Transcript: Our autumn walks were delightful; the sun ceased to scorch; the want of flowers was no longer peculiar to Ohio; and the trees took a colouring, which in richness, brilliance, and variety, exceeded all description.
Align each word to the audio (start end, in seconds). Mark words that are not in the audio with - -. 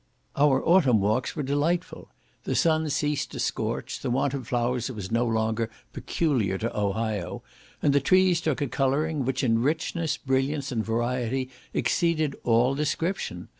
Our 0.35 0.65
autumn 0.67 0.99
walks 0.99 1.35
were 1.35 1.43
delightful; 1.43 2.09
the 2.43 2.55
sun 2.55 2.89
ceased 2.89 3.31
to 3.33 3.39
scorch; 3.39 3.99
the 3.99 4.09
want 4.09 4.33
of 4.33 4.47
flowers 4.47 4.89
was 4.89 5.11
no 5.11 5.27
longer 5.27 5.69
peculiar 5.93 6.57
to 6.57 6.75
Ohio; 6.75 7.43
and 7.83 7.93
the 7.93 7.99
trees 8.01 8.41
took 8.41 8.61
a 8.63 8.67
colouring, 8.67 9.25
which 9.25 9.43
in 9.43 9.61
richness, 9.61 10.17
brilliance, 10.17 10.71
and 10.71 10.83
variety, 10.83 11.51
exceeded 11.71 12.35
all 12.43 12.73
description. 12.73 13.49